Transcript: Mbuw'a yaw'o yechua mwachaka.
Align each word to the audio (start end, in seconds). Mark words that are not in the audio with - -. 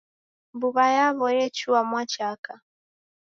Mbuw'a 0.55 0.85
yaw'o 0.95 1.27
yechua 1.37 1.79
mwachaka. 1.89 2.53